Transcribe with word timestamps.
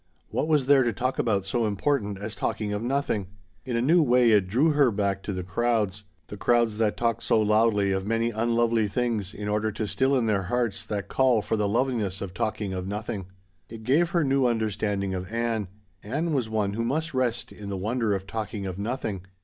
What 0.29 0.47
was 0.47 0.65
there 0.65 0.81
to 0.81 0.93
talk 0.93 1.19
about 1.19 1.45
so 1.45 1.67
important 1.67 2.17
as 2.17 2.33
talking 2.33 2.73
of 2.73 2.81
nothing? 2.81 3.27
In 3.65 3.75
a 3.77 3.83
new 3.83 4.01
way 4.01 4.31
it 4.31 4.47
drew 4.47 4.71
her 4.71 4.89
back 4.89 5.21
to 5.21 5.31
the 5.31 5.43
crowds; 5.43 6.05
the 6.25 6.37
crowds 6.37 6.79
that 6.79 6.97
talked 6.97 7.21
so 7.21 7.39
loudly 7.39 7.91
of 7.91 8.07
many 8.07 8.31
unlovely 8.31 8.87
things 8.87 9.31
in 9.31 9.47
order 9.47 9.71
to 9.73 9.85
still 9.85 10.17
in 10.17 10.25
their 10.25 10.41
hearts 10.49 10.87
that 10.87 11.07
call 11.07 11.43
for 11.43 11.55
the 11.55 11.67
loveliness 11.69 12.19
of 12.19 12.33
talking 12.33 12.73
of 12.73 12.87
nothing. 12.87 13.27
It 13.69 13.83
gave 13.83 14.09
her 14.09 14.23
new 14.23 14.47
understanding 14.47 15.13
of 15.13 15.31
Ann. 15.31 15.67
Ann 16.01 16.33
was 16.33 16.49
one 16.49 16.73
who 16.73 16.83
must 16.83 17.13
rest 17.13 17.51
in 17.51 17.69
the 17.69 17.77
wonder 17.77 18.15
of 18.15 18.25
talking 18.25 18.65
of 18.65 18.79
nothing. 18.79 19.21